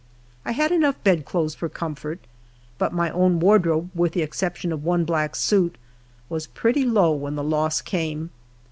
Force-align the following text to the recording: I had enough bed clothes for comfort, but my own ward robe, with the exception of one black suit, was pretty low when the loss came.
I 0.45 0.53
had 0.53 0.71
enough 0.71 0.95
bed 1.03 1.25
clothes 1.25 1.53
for 1.53 1.69
comfort, 1.69 2.21
but 2.79 2.91
my 2.91 3.11
own 3.11 3.39
ward 3.39 3.67
robe, 3.67 3.91
with 3.93 4.13
the 4.13 4.23
exception 4.23 4.71
of 4.71 4.83
one 4.83 5.05
black 5.05 5.35
suit, 5.35 5.77
was 6.27 6.47
pretty 6.47 6.85
low 6.85 7.11
when 7.11 7.35
the 7.35 7.43
loss 7.43 7.81
came. 7.81 8.31